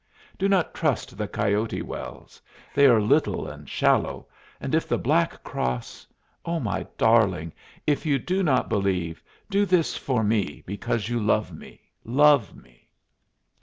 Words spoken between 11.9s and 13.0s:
love me!"